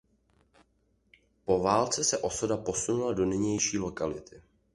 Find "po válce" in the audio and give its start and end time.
1.45-2.03